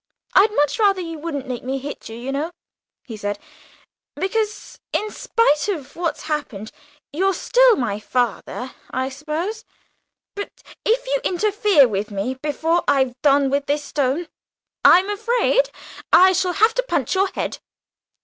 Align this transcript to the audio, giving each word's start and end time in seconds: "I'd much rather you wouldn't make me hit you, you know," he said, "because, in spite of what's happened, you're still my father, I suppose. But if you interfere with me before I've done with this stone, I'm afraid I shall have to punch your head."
"I'd 0.33 0.51
much 0.55 0.79
rather 0.79 0.99
you 0.99 1.19
wouldn't 1.19 1.45
make 1.47 1.63
me 1.63 1.77
hit 1.77 2.09
you, 2.09 2.15
you 2.15 2.31
know," 2.31 2.51
he 3.03 3.15
said, 3.15 3.37
"because, 4.15 4.79
in 4.91 5.11
spite 5.11 5.67
of 5.69 5.95
what's 5.95 6.23
happened, 6.23 6.71
you're 7.13 7.35
still 7.35 7.75
my 7.75 7.99
father, 7.99 8.73
I 8.89 9.09
suppose. 9.09 9.63
But 10.33 10.63
if 10.83 11.05
you 11.05 11.19
interfere 11.23 11.87
with 11.87 12.09
me 12.09 12.33
before 12.33 12.83
I've 12.87 13.13
done 13.21 13.51
with 13.51 13.67
this 13.67 13.83
stone, 13.83 14.27
I'm 14.83 15.07
afraid 15.07 15.69
I 16.11 16.33
shall 16.33 16.53
have 16.53 16.73
to 16.73 16.81
punch 16.87 17.13
your 17.13 17.27
head." 17.33 17.59